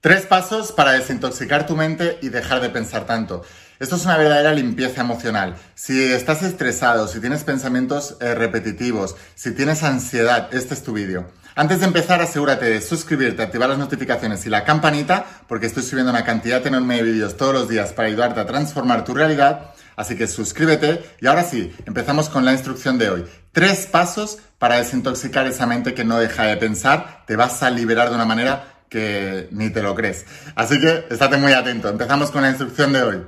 [0.00, 3.42] Tres pasos para desintoxicar tu mente y dejar de pensar tanto.
[3.80, 5.56] Esto es una verdadera limpieza emocional.
[5.74, 11.26] Si estás estresado, si tienes pensamientos eh, repetitivos, si tienes ansiedad, este es tu vídeo.
[11.56, 16.12] Antes de empezar, asegúrate de suscribirte, activar las notificaciones y la campanita, porque estoy subiendo
[16.12, 19.74] una cantidad enorme de vídeos todos los días para ayudarte a transformar tu realidad.
[19.96, 23.24] Así que suscríbete y ahora sí, empezamos con la instrucción de hoy.
[23.50, 27.24] Tres pasos para desintoxicar esa mente que no deja de pensar.
[27.26, 30.26] Te vas a liberar de una manera que ni te lo crees.
[30.54, 31.88] Así que estate muy atento.
[31.88, 33.22] Empezamos con la instrucción de hoy.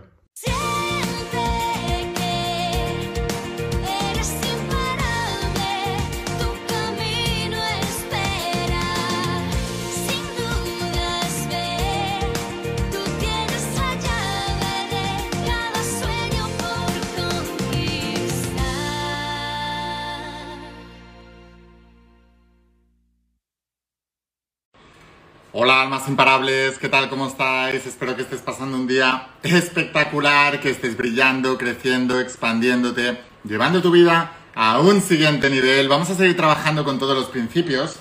[25.62, 27.10] Hola almas imparables, ¿qué tal?
[27.10, 27.84] ¿Cómo estáis?
[27.84, 34.32] Espero que estés pasando un día espectacular, que estés brillando, creciendo, expandiéndote, llevando tu vida
[34.54, 35.86] a un siguiente nivel.
[35.86, 37.96] Vamos a seguir trabajando con todos los principios.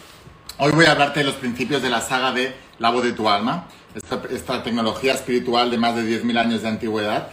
[0.58, 3.28] Hoy voy a hablarte de los principios de la saga de La voz de tu
[3.28, 7.28] alma, esta, tecnología espiritual de más de 10.000 años de antigüedad.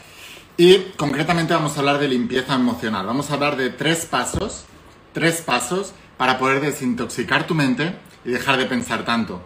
[0.57, 3.07] Y concretamente vamos a hablar de limpieza emocional.
[3.07, 4.65] Vamos a hablar de tres pasos,
[5.13, 9.41] tres pasos para poder desintoxicar tu mente y dejar de pensar tanto.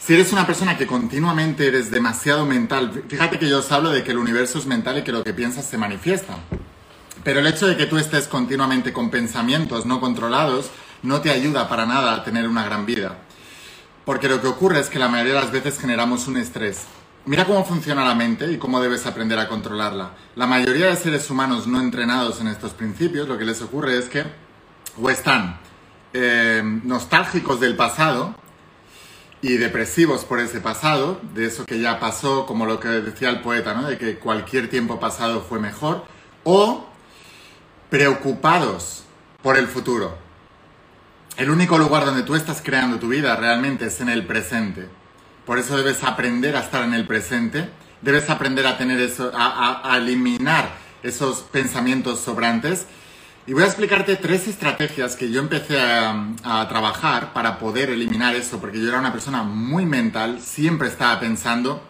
[0.00, 4.02] Si eres una persona que continuamente eres demasiado mental, fíjate que yo os hablo de
[4.02, 6.38] que el universo es mental y que lo que piensas se manifiesta.
[7.22, 10.70] Pero el hecho de que tú estés continuamente con pensamientos no controlados
[11.02, 13.18] no te ayuda para nada a tener una gran vida.
[14.06, 16.84] Porque lo que ocurre es que la mayoría de las veces generamos un estrés.
[17.26, 20.12] Mira cómo funciona la mente y cómo debes aprender a controlarla.
[20.34, 24.06] La mayoría de seres humanos no entrenados en estos principios, lo que les ocurre es
[24.06, 24.24] que
[25.00, 25.60] o están
[26.14, 28.34] eh, nostálgicos del pasado,
[29.42, 33.40] y depresivos por ese pasado, de eso que ya pasó, como lo que decía el
[33.40, 33.88] poeta, ¿no?
[33.88, 36.04] de que cualquier tiempo pasado fue mejor,
[36.44, 36.86] o
[37.88, 39.04] preocupados
[39.42, 40.16] por el futuro.
[41.36, 44.88] El único lugar donde tú estás creando tu vida realmente es en el presente.
[45.46, 47.70] Por eso debes aprender a estar en el presente,
[48.02, 50.70] debes aprender a tener eso, a, a eliminar
[51.02, 52.86] esos pensamientos sobrantes
[53.50, 58.60] y voy a explicarte tres estrategias que yo empecé a, trabajar para poder eliminar eso,
[58.60, 61.82] porque yo era una persona muy mental, siempre estaba pensando,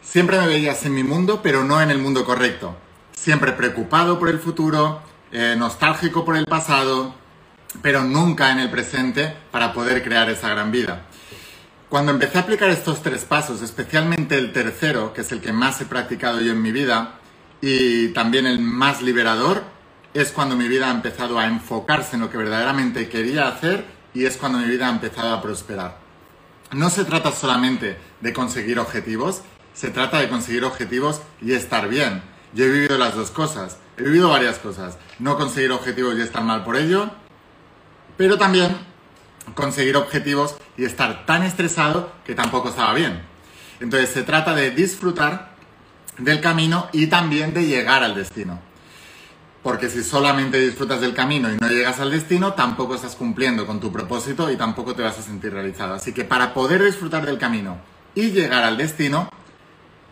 [0.00, 2.76] siempre me veías en mi mundo, pero no en el mundo correcto.
[3.10, 5.02] Siempre preocupado por el futuro,
[5.32, 7.16] eh, nostálgico por el pasado,
[7.82, 11.06] pero nunca en el presente para poder crear esa gran vida.
[11.88, 15.80] Cuando empecé a aplicar estos tres pasos, especialmente el tercero, que es el que más
[15.80, 17.18] he practicado yo en mi vida,
[17.60, 19.74] y también el más liberador,
[20.18, 23.84] es cuando mi vida ha empezado a enfocarse en lo que verdaderamente quería hacer
[24.14, 25.98] y es cuando mi vida ha empezado a prosperar.
[26.72, 29.42] No se trata solamente de conseguir objetivos,
[29.74, 32.22] se trata de conseguir objetivos y estar bien.
[32.54, 34.96] Yo he vivido las dos cosas, he vivido varias cosas.
[35.18, 37.10] No conseguir objetivos y estar mal por ello,
[38.16, 38.76] pero también
[39.54, 43.22] conseguir objetivos y estar tan estresado que tampoco estaba bien.
[43.80, 45.54] Entonces se trata de disfrutar
[46.18, 48.60] del camino y también de llegar al destino.
[49.66, 53.80] Porque si solamente disfrutas del camino y no llegas al destino, tampoco estás cumpliendo con
[53.80, 55.94] tu propósito y tampoco te vas a sentir realizado.
[55.94, 57.78] Así que para poder disfrutar del camino
[58.14, 59.28] y llegar al destino,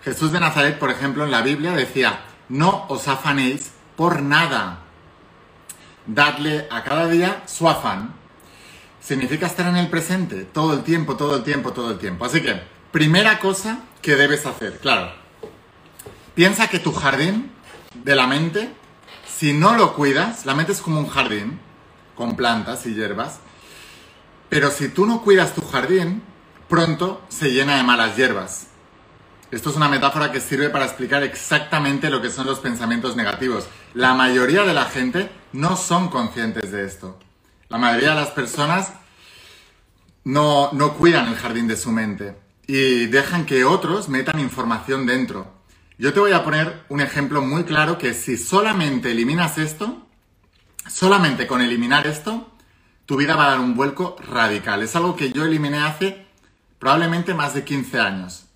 [0.03, 4.81] Jesús de Nazaret, por ejemplo, en la Biblia decía, no os afanéis por nada.
[6.05, 8.13] Dadle a cada día su afán.
[9.01, 12.25] Significa estar en el presente, todo el tiempo, todo el tiempo, todo el tiempo.
[12.25, 12.61] Así que,
[12.91, 15.13] primera cosa que debes hacer, claro,
[16.35, 17.53] piensa que tu jardín
[18.03, 18.83] de la mente
[19.37, 21.59] si no lo cuidas, la mente es como un jardín
[22.15, 23.41] con plantas y hierbas,
[24.49, 26.23] pero si tú no cuidas tu jardín,
[26.69, 28.69] pronto se llena de malas hierbas.
[29.51, 33.67] Esto es una metáfora que sirve para explicar exactamente lo que son los pensamientos negativos.
[33.93, 37.19] La mayoría de la gente no son conscientes de esto.
[37.69, 38.93] La mayoría de las personas
[40.25, 45.54] no, no cuidan el jardín de su mente y dejan que otros metan información dentro.
[45.97, 50.09] Yo te voy a poner un ejemplo muy claro que si solamente eliminas esto,
[50.89, 52.51] solamente con eliminar esto,
[53.07, 54.83] tu vida va a dar un vuelco radical.
[54.83, 56.27] Es algo que yo eliminé hace
[56.81, 58.47] probablemente más de 15 años.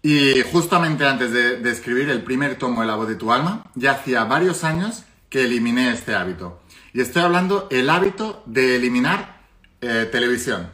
[0.00, 3.92] Y justamente antes de, escribir el primer tomo de La voz de tu alma, ya
[3.92, 6.62] hacía varios años que eliminé este hábito.
[6.92, 9.40] Y estoy hablando el hábito de eliminar
[9.80, 10.70] eh, televisión.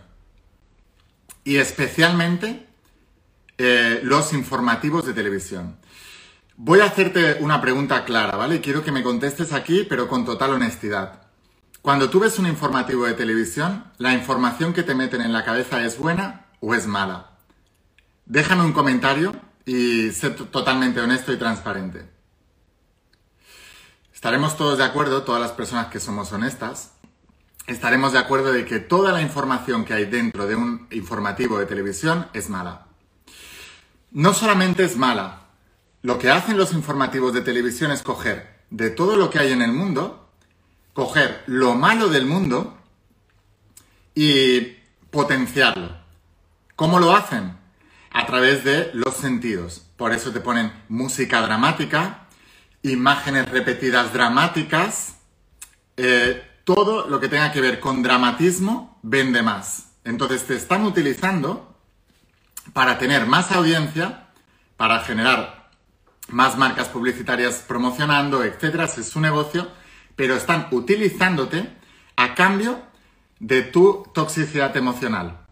[1.42, 2.66] Y especialmente
[3.62, 5.76] eh, los informativos de televisión.
[6.56, 8.60] Voy a hacerte una pregunta clara, ¿vale?
[8.60, 11.22] Quiero que me contestes aquí, pero con total honestidad.
[11.82, 15.84] Cuando tú ves un informativo de televisión, ¿la información que te meten en la cabeza
[15.84, 17.30] es buena o es mala?
[18.30, 19.34] déjame un comentario
[19.66, 22.08] y sé totalmente honesto y transparente.
[24.14, 26.92] Estaremos todos de acuerdo, todas las personas que somos honestas,
[27.66, 31.66] estaremos de acuerdo de que toda la información que hay dentro de un informativo de
[31.66, 32.89] televisión es mala.
[34.12, 35.46] No solamente es mala,
[36.02, 39.62] lo que hacen los informativos de televisión es coger de todo lo que hay en
[39.62, 40.32] el mundo,
[40.94, 42.76] coger lo malo del mundo
[44.14, 44.78] y
[45.10, 45.96] potenciarlo.
[46.74, 47.56] ¿Cómo lo hacen?
[48.10, 49.86] A través de los sentidos.
[49.96, 52.26] Por eso te ponen música dramática,
[52.82, 55.16] imágenes repetidas dramáticas,
[55.96, 59.92] eh, todo lo que tenga que ver con dramatismo vende más.
[60.02, 61.69] Entonces te están utilizando
[62.72, 64.28] para tener más audiencia,
[64.76, 65.70] para generar
[66.28, 69.68] más marcas publicitarias promocionando, etcétera, es su negocio,
[70.16, 71.70] pero están utilizándote
[72.16, 72.80] a cambio
[73.38, 75.46] de tu toxicidad emocional.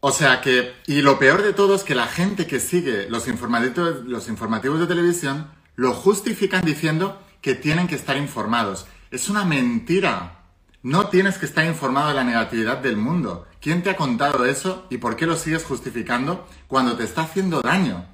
[0.00, 3.26] O sea que, y lo peor de todo es que la gente que sigue los
[3.26, 8.86] informativos, los informativos de televisión lo justifican diciendo que tienen que estar informados.
[9.10, 10.43] Es una mentira.
[10.84, 13.48] No tienes que estar informado de la negatividad del mundo.
[13.58, 17.62] ¿Quién te ha contado eso y por qué lo sigues justificando cuando te está haciendo
[17.62, 18.04] daño?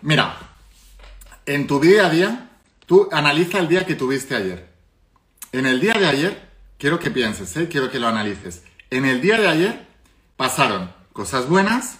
[0.00, 0.38] Mira,
[1.44, 2.50] en tu día a día,
[2.86, 4.72] tú analiza el día que tuviste ayer.
[5.52, 6.48] En el día de ayer,
[6.78, 7.68] quiero que pienses, ¿eh?
[7.68, 8.64] quiero que lo analices.
[8.88, 9.86] En el día de ayer
[10.38, 11.98] pasaron cosas buenas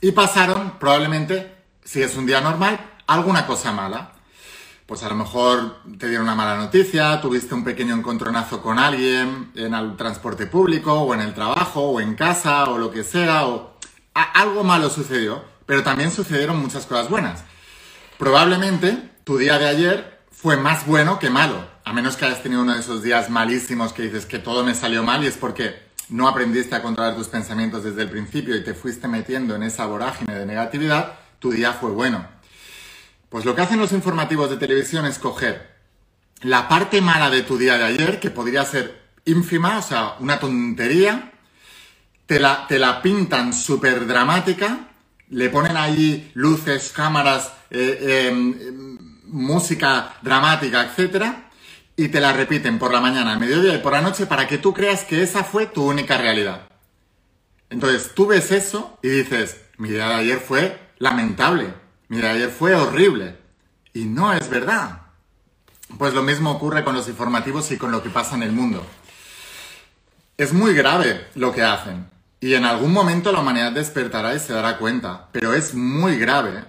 [0.00, 1.54] y pasaron probablemente,
[1.84, 4.13] si es un día normal, alguna cosa mala.
[4.86, 9.50] Pues a lo mejor te dieron una mala noticia, tuviste un pequeño encontronazo con alguien
[9.54, 13.46] en el transporte público o en el trabajo o en casa o lo que sea,
[13.46, 13.78] o
[14.12, 17.44] algo malo sucedió, pero también sucedieron muchas cosas buenas.
[18.18, 22.60] Probablemente tu día de ayer fue más bueno que malo, a menos que hayas tenido
[22.60, 25.82] uno de esos días malísimos que dices que todo me salió mal y es porque
[26.10, 29.86] no aprendiste a controlar tus pensamientos desde el principio y te fuiste metiendo en esa
[29.86, 32.34] vorágine de negatividad, tu día fue bueno.
[33.34, 35.74] Pues lo que hacen los informativos de televisión es coger
[36.42, 40.38] la parte mala de tu día de ayer, que podría ser ínfima, o sea, una
[40.38, 41.32] tontería,
[42.26, 44.86] te la, te la pintan súper dramática,
[45.30, 51.24] le ponen ahí luces, cámaras, eh, em, música dramática, etc.
[51.96, 54.58] Y te la repiten por la mañana, al mediodía y por la noche para que
[54.58, 56.68] tú creas que esa fue tu única realidad.
[57.68, 61.82] Entonces tú ves eso y dices, mi día de ayer fue lamentable.
[62.14, 63.36] Mira, ayer fue horrible.
[63.92, 65.00] Y no es verdad.
[65.98, 68.86] Pues lo mismo ocurre con los informativos y con lo que pasa en el mundo.
[70.36, 72.08] Es muy grave lo que hacen.
[72.38, 75.28] Y en algún momento la humanidad despertará y se dará cuenta.
[75.32, 76.64] Pero es muy grave,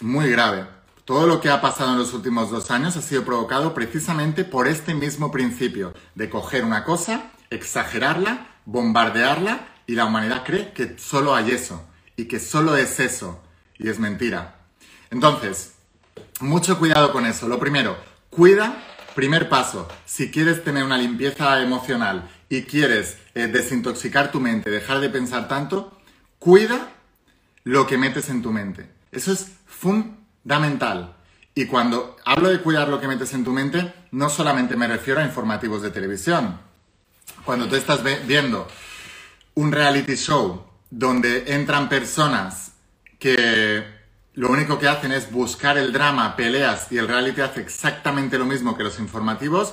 [0.00, 0.66] muy grave.
[1.04, 4.66] Todo lo que ha pasado en los últimos dos años ha sido provocado precisamente por
[4.66, 11.34] este mismo principio de coger una cosa, exagerarla, bombardearla y la humanidad cree que solo
[11.34, 13.42] hay eso y que solo es eso.
[13.78, 14.55] Y es mentira.
[15.10, 15.74] Entonces,
[16.40, 17.48] mucho cuidado con eso.
[17.48, 17.96] Lo primero,
[18.30, 18.82] cuida,
[19.14, 25.00] primer paso, si quieres tener una limpieza emocional y quieres eh, desintoxicar tu mente, dejar
[25.00, 25.98] de pensar tanto,
[26.38, 26.90] cuida
[27.64, 28.88] lo que metes en tu mente.
[29.10, 31.14] Eso es fundamental.
[31.54, 35.20] Y cuando hablo de cuidar lo que metes en tu mente, no solamente me refiero
[35.20, 36.58] a informativos de televisión.
[37.44, 38.68] Cuando tú estás viendo
[39.54, 42.72] un reality show donde entran personas
[43.18, 43.75] que
[44.36, 48.44] lo único que hacen es buscar el drama, peleas y el reality hace exactamente lo
[48.44, 49.72] mismo que los informativos.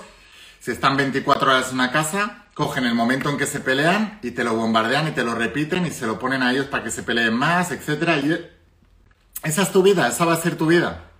[0.61, 4.31] Si están 24 horas en una casa, cogen el momento en que se pelean y
[4.31, 6.91] te lo bombardean y te lo repiten y se lo ponen a ellos para que
[6.91, 8.23] se peleen más, etc.
[8.23, 8.37] Y
[9.45, 11.11] esa es tu vida, esa va a ser tu vida.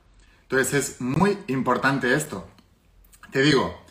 [0.44, 2.48] Entonces es muy importante esto.
[3.30, 3.84] Te digo,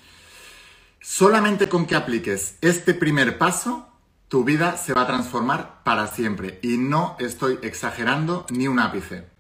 [1.02, 3.86] solamente con que apliques este primer paso,
[4.28, 6.58] tu vida se va a transformar para siempre.
[6.62, 9.31] Y no estoy exagerando ni un ápice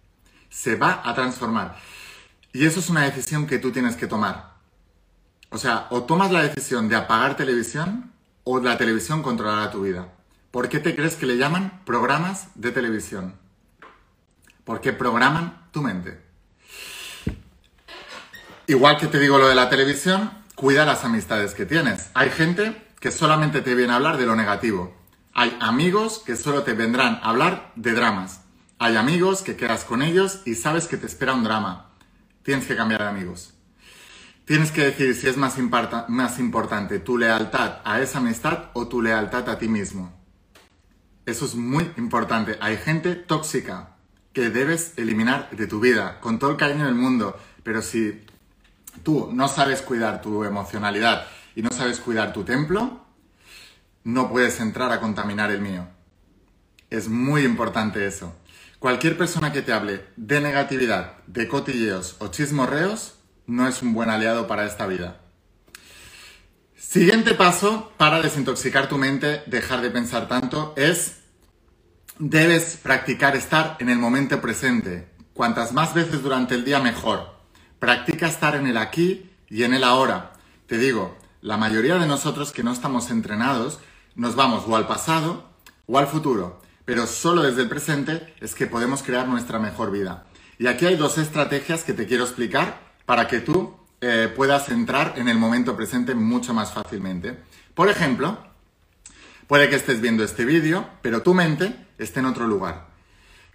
[0.52, 1.76] se va a transformar.
[2.52, 4.52] Y eso es una decisión que tú tienes que tomar.
[5.48, 8.12] O sea, o tomas la decisión de apagar televisión
[8.44, 10.08] o la televisión controlará tu vida.
[10.50, 13.34] ¿Por qué te crees que le llaman programas de televisión?
[14.64, 16.20] Porque programan tu mente.
[18.66, 22.10] Igual que te digo lo de la televisión, cuida las amistades que tienes.
[22.12, 24.94] Hay gente que solamente te viene a hablar de lo negativo.
[25.32, 28.41] Hay amigos que solo te vendrán a hablar de dramas.
[28.84, 31.92] Hay amigos que quedas con ellos y sabes que te espera un drama.
[32.42, 33.54] Tienes que cambiar de amigos.
[34.44, 35.56] Tienes que decir si es más,
[36.08, 40.12] más importante tu lealtad a esa amistad o tu lealtad a ti mismo.
[41.26, 42.58] Eso es muy importante.
[42.60, 43.90] Hay gente tóxica
[44.32, 47.38] que debes eliminar de tu vida con todo el cariño del mundo.
[47.62, 48.26] Pero si
[49.04, 53.06] tú no sabes cuidar tu emocionalidad y no sabes cuidar tu templo,
[54.02, 55.86] no puedes entrar a contaminar el mío.
[56.92, 58.36] Es muy importante eso.
[58.78, 63.14] Cualquier persona que te hable de negatividad, de cotilleos o chismorreos
[63.46, 65.22] no es un buen aliado para esta vida.
[66.76, 71.20] Siguiente paso para desintoxicar tu mente, dejar de pensar tanto, es
[72.18, 75.08] debes practicar estar en el momento presente.
[75.32, 77.38] Cuantas más veces durante el día mejor.
[77.78, 80.34] Practica estar en el aquí y en el ahora.
[80.66, 83.78] Te digo, la mayoría de nosotros que no estamos entrenados
[84.14, 85.48] nos vamos o al pasado
[85.86, 90.26] o al futuro, pero solo desde el presente es que podemos crear nuestra mejor vida.
[90.58, 95.14] Y aquí hay dos estrategias que te quiero explicar para que tú eh, puedas entrar
[95.16, 97.38] en el momento presente mucho más fácilmente.
[97.74, 98.38] Por ejemplo,
[99.46, 102.88] puede que estés viendo este vídeo, pero tu mente esté en otro lugar.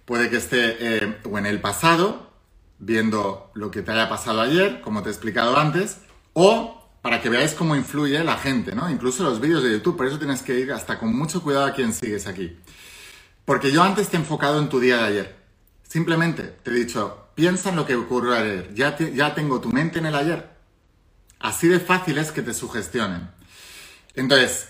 [0.04, 2.32] Puede que esté eh, o en el pasado,
[2.78, 5.98] viendo lo que te haya pasado ayer, como te he explicado antes,
[6.32, 8.90] o para que veáis cómo influye la gente, ¿no?
[8.90, 11.72] Incluso los vídeos de YouTube, por eso tienes que ir hasta con mucho cuidado a
[11.72, 12.56] quien sigues aquí.
[13.48, 15.36] Porque yo antes te he enfocado en tu día de ayer.
[15.82, 19.98] Simplemente te he dicho, piensa en lo que ocurrió ayer, ya, ya tengo tu mente
[19.98, 20.50] en el ayer.
[21.40, 23.30] Así de fácil es que te sugestionen.
[24.14, 24.68] Entonces,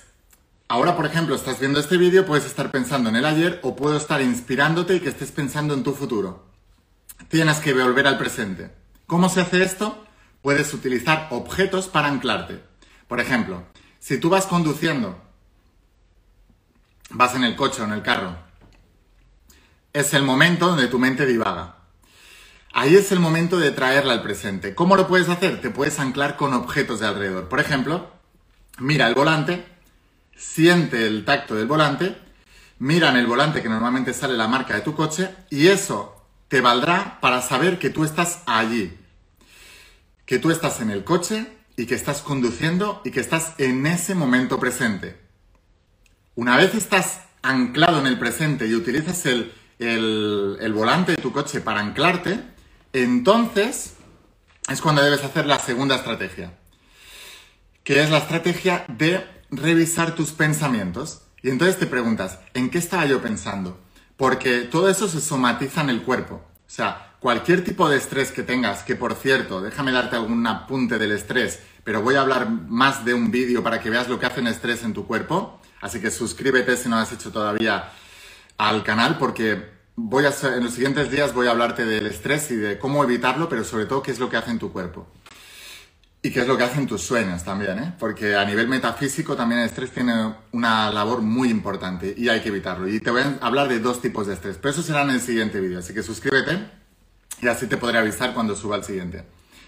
[0.69, 3.97] ahora por ejemplo estás viendo este vídeo, puedes estar pensando en el ayer o puedo
[3.97, 6.47] estar inspirándote y que estés pensando en tu futuro.
[7.27, 8.71] Tienes que volver al presente.
[9.09, 10.05] ¿Cómo se hace esto?
[10.41, 12.63] puedes utilizar objetos para anclarte.
[13.09, 13.65] Por ejemplo,
[13.99, 15.21] si tú vas conduciendo,
[17.11, 18.47] vas en el coche o en el carro,
[19.99, 21.77] es el momento donde tu mente divaga.
[22.73, 24.73] Ahí es el momento de traerla al presente.
[24.75, 25.61] ¿Cómo lo puedes hacer?
[25.61, 27.49] Te puedes anclar con objetos de alrededor.
[27.49, 28.09] Por ejemplo,
[28.79, 29.67] mira el volante,
[30.37, 32.17] siente el tacto del volante,
[32.79, 36.61] mira en el volante que normalmente sale la marca de tu coche y eso te
[36.61, 38.97] valdrá para saber que tú estás allí,
[40.27, 41.45] que tú estás en el coche
[41.77, 45.19] y que estás conduciendo y que estás en ese momento presente.
[46.37, 51.61] Una vez estás anclado en el presente y utilizas el, el, volante de tu coche
[51.61, 52.41] para anclarte,
[52.93, 53.95] entonces
[54.69, 56.53] es cuando debes hacer la segunda estrategia,
[57.85, 61.23] que es la estrategia de revisar tus pensamientos.
[61.43, 63.81] Y entonces te preguntas, ¿en qué estaba yo pensando?
[64.17, 66.35] Porque todo eso se somatiza en el cuerpo.
[66.35, 70.99] O sea, Cualquier tipo de estrés que tengas, que por cierto, déjame darte algún apunte
[70.99, 74.27] del estrés, pero voy a hablar más de un vídeo para que veas lo que
[74.27, 75.61] hace el estrés en tu cuerpo.
[75.81, 77.91] Así que suscríbete si no has hecho todavía
[78.59, 79.65] al canal porque
[79.97, 83.49] voy a, en los siguientes días voy a hablarte del estrés y de cómo evitarlo,
[83.49, 85.09] pero sobre todo qué es lo que hace en tu cuerpo.
[86.21, 87.95] Y qué es lo que hacen tus sueños también, ¿eh?
[87.97, 92.49] Porque a nivel metafísico también el estrés tiene una labor muy importante y hay que
[92.49, 92.89] evitarlo.
[92.89, 95.21] Y te voy a hablar de dos tipos de estrés, pero eso será en el
[95.21, 95.79] siguiente vídeo.
[95.79, 96.59] Así que suscríbete
[97.41, 99.25] y así te podré avisar cuando suba el siguiente.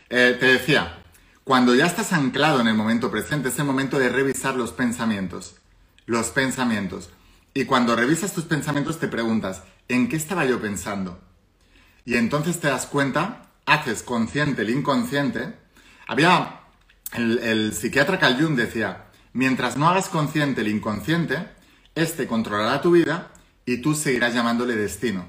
[0.09, 0.99] Eh, te decía,
[1.45, 5.55] cuando ya estás anclado en el momento presente, es el momento de revisar los pensamientos.
[6.07, 7.11] Los pensamientos.
[7.53, 11.21] Y cuando revisas tus pensamientos te preguntas, ¿en qué estaba yo pensando?
[12.05, 15.55] Y entonces te das cuenta, haces consciente el inconsciente.
[16.07, 16.61] Había,
[17.15, 21.49] el, psiquiatra Carl Jung decía, mientras no hagas consciente el inconsciente,
[21.95, 23.33] este controlará tu vida
[23.67, 25.29] y tú seguirás llamándole destino.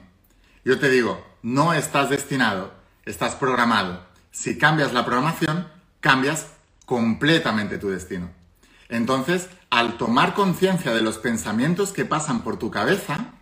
[0.63, 2.73] Yo te digo, no estás destinado,
[3.05, 4.05] estás programado.
[4.29, 5.67] Si cambias la programación,
[5.99, 6.47] cambias
[6.85, 8.29] completamente tu destino.
[8.91, 13.33] Entonces, al tomar conciencia de los pensamientos que pasan por tu cabeza,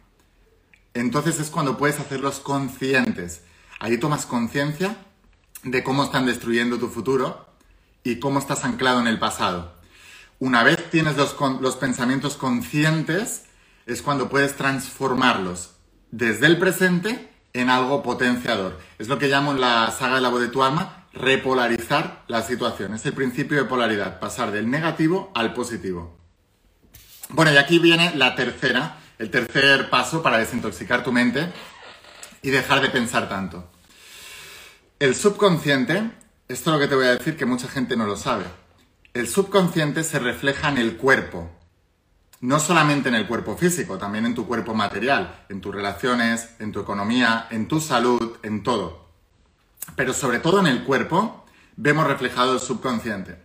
[0.94, 3.42] entonces es cuando puedes hacerlos conscientes.
[3.80, 4.96] Ahí tomas conciencia
[5.64, 7.48] de cómo están destruyendo tu futuro
[8.04, 9.74] y cómo estás anclado en el pasado.
[10.38, 13.46] Una vez tienes los, pensamientos conscientes,
[13.88, 15.72] es cuando puedes transformarlos
[16.12, 18.80] desde el presente en algo potenciador.
[19.00, 22.42] Es lo que llamo en la saga de la voz de tu alma repolarizar la
[22.42, 22.94] situación.
[22.94, 26.18] Es el principio de polaridad, pasar del negativo al positivo.
[27.30, 31.52] Bueno, y aquí viene la tercera, el tercer paso para desintoxicar tu mente
[32.42, 33.70] y dejar de pensar tanto.
[35.00, 36.12] El subconsciente,
[36.48, 38.46] esto es lo que te voy a decir que mucha gente no lo sabe.
[39.14, 41.50] El subconsciente se refleja en el cuerpo,
[42.42, 46.72] no solamente en el cuerpo físico, también en tu cuerpo material, en tus relaciones, en
[46.72, 49.09] tu economía, en tu salud, en todo.
[49.96, 51.46] Pero sobre todo en el cuerpo
[51.76, 53.38] vemos reflejado el subconsciente.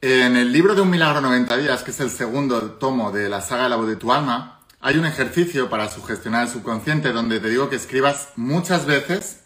[0.00, 3.40] En el libro de Un Milagro 90 días, que es el segundo tomo de la
[3.40, 7.48] saga La voz de tu alma, hay un ejercicio para sugestionar el subconsciente donde te
[7.48, 9.40] digo que escribas muchas veces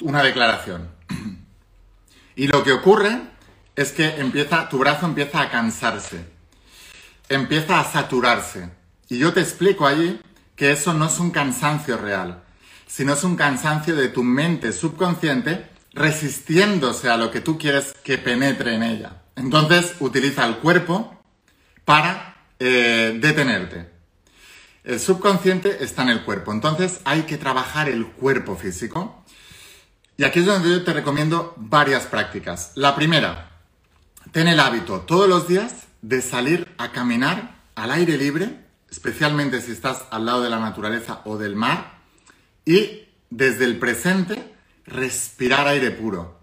[0.00, 0.88] una declaración.
[2.36, 3.20] Y lo que ocurre
[3.76, 6.40] es que empieza, tu brazo empieza a cansarse
[7.30, 8.68] empieza a saturarse.
[9.08, 10.20] Y yo te explico allí
[10.56, 12.42] que eso no es un cansancio real,
[12.90, 18.18] sino es un cansancio de tu mente subconsciente resistiéndose a lo que tú quieres que
[18.18, 19.22] penetre en ella.
[19.36, 21.16] Entonces utiliza el cuerpo
[21.84, 23.88] para eh, detenerte.
[24.82, 29.24] El subconsciente está en el cuerpo, entonces hay que trabajar el cuerpo físico.
[30.16, 32.72] Y aquí es donde yo te recomiendo varias prácticas.
[32.74, 33.52] La primera,
[34.32, 39.70] ten el hábito todos los días de salir a caminar al aire libre, especialmente si
[39.70, 41.99] estás al lado de la naturaleza o del mar,
[42.70, 44.54] y desde el presente
[44.86, 46.38] respirar aire puro.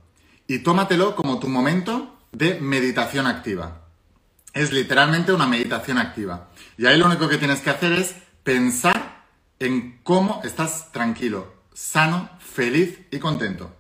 [0.46, 3.88] Y tómatelo como tu momento de meditación activa.
[4.54, 6.50] Es literalmente una meditación activa.
[6.78, 9.24] Y ahí lo único que tienes que hacer es pensar
[9.60, 13.74] en cómo estás tranquilo, sano, feliz y contento.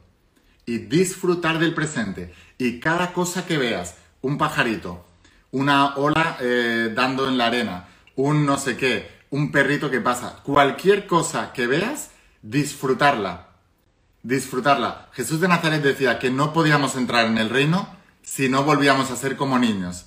[0.65, 2.33] Y disfrutar del presente.
[2.57, 5.05] Y cada cosa que veas, un pajarito,
[5.51, 10.39] una ola eh, dando en la arena, un no sé qué, un perrito que pasa,
[10.43, 13.49] cualquier cosa que veas, disfrutarla.
[14.23, 15.09] Disfrutarla.
[15.13, 19.15] Jesús de Nazaret decía que no podíamos entrar en el reino si no volvíamos a
[19.15, 20.05] ser como niños.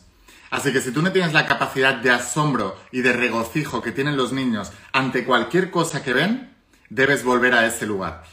[0.50, 4.16] Así que si tú no tienes la capacidad de asombro y de regocijo que tienen
[4.16, 6.52] los niños ante cualquier cosa que ven,
[6.88, 8.24] debes volver a ese lugar.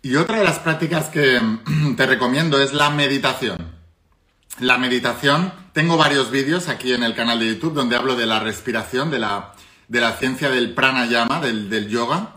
[0.00, 1.40] Y otra de las prácticas que
[1.96, 3.76] te recomiendo es la meditación.
[4.60, 8.40] La meditación, tengo varios vídeos aquí en el canal de YouTube donde hablo de la
[8.40, 9.52] respiración, de la,
[9.88, 12.34] de la ciencia del pranayama, del, del yoga.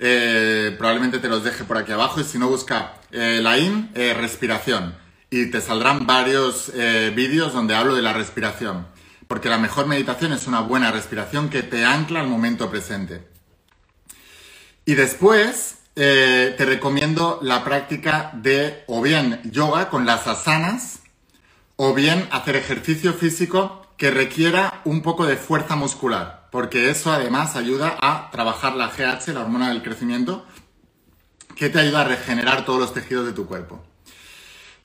[0.00, 3.90] Eh, probablemente te los deje por aquí abajo y si no busca eh, la IN,
[3.94, 4.94] eh, respiración
[5.30, 6.72] y te saldrán varios
[7.14, 8.86] vídeos donde hablo de la respiración,
[9.26, 13.28] porque la mejor meditación es una buena respiración que te ancla al momento presente.
[14.86, 21.00] Y después te recomiendo la práctica de o bien yoga con las asanas,
[21.76, 27.56] o bien hacer ejercicio físico que requiera un poco de fuerza muscular, porque eso además
[27.56, 30.46] ayuda a trabajar la GH, la hormona del crecimiento,
[31.56, 33.84] que te ayuda a regenerar todos los tejidos de tu cuerpo.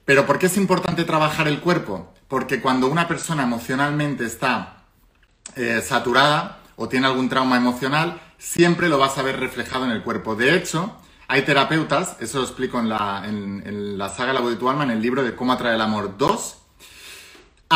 [0.03, 2.11] Pero ¿por qué es importante trabajar el cuerpo?
[2.27, 4.83] Porque cuando una persona emocionalmente está
[5.55, 10.01] eh, saturada o tiene algún trauma emocional, siempre lo vas a ver reflejado en el
[10.01, 10.35] cuerpo.
[10.35, 14.67] De hecho, hay terapeutas, eso lo explico en la, en, la saga La de tu
[14.67, 16.57] alma, en el libro de Cómo atraer el amor 2,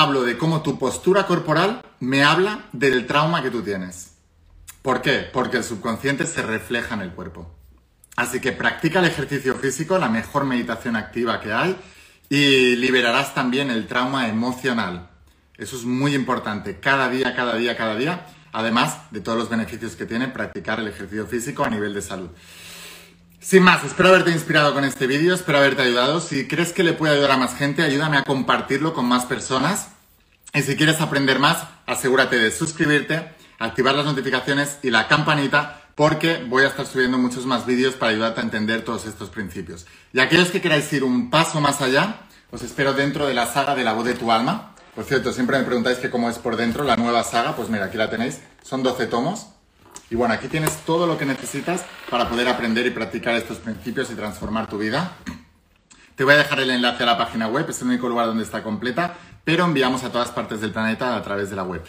[0.02, 4.12] hablo de cómo tu postura corporal me habla del trauma que tú tienes.
[4.84, 5.28] ¿Por qué?
[5.34, 7.52] Porque el subconsciente se refleja en el cuerpo.
[8.16, 11.76] Así que practica el ejercicio físico, la mejor meditación activa que hay,
[12.30, 15.10] y liberarás también el trauma emocional.
[15.58, 16.80] Eso es muy importante.
[16.80, 18.28] Cada día, cada día, cada día.
[18.52, 22.30] Además de todos los beneficios que tiene practicar el ejercicio físico a nivel de salud.
[23.40, 26.20] Sin más, espero haberte inspirado con este vídeo, espero haberte ayudado.
[26.20, 29.90] Si crees que le puede ayudar a más gente, ayúdame a compartirlo con más personas.
[30.54, 36.44] Y si quieres aprender más, asegúrate de suscribirte, activar las notificaciones y la campanita porque
[36.48, 39.86] voy a estar subiendo muchos más vídeos para ayudarte a entender todos estos principios.
[40.14, 42.22] Y aquellos que queráis ir un paso más allá,
[42.52, 44.74] os espero dentro de la saga de la voz de tu alma.
[44.96, 47.86] Por cierto, siempre me preguntáis que cómo es por dentro la nueva saga, pues mira,
[47.86, 49.48] aquí la tenéis, son 12 tomos.
[50.10, 54.10] Y bueno, aquí tienes todo lo que necesitas para poder aprender y practicar estos principios
[54.12, 55.18] y transformar tu vida.
[56.16, 58.44] Te voy a dejar el enlace a la página web, es el único lugar donde
[58.44, 61.84] está completa, pero enviamos a todas partes del planeta a través de la web.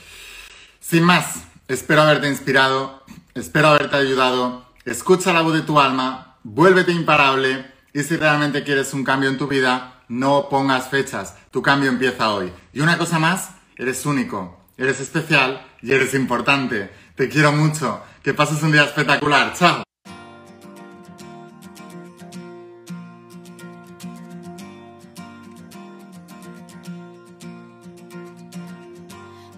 [0.80, 3.04] Sin más, espero haberte inspirado,
[3.38, 4.66] Espero haberte ayudado.
[4.84, 9.38] Escucha la voz de tu alma, vuélvete imparable y si realmente quieres un cambio en
[9.38, 11.36] tu vida, no pongas fechas.
[11.52, 12.52] Tu cambio empieza hoy.
[12.72, 16.90] Y una cosa más, eres único, eres especial y eres importante.
[17.14, 18.02] Te quiero mucho.
[18.28, 19.54] Que pases un día espectacular.
[19.54, 19.82] Chao.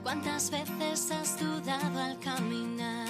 [0.04, 3.08] ¿Cuántas veces has dudado al caminar?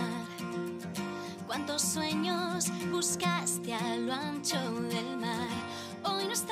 [1.47, 5.51] ¿Cuántos sueños buscaste a lo ancho del mar?
[6.05, 6.47] Hoy no es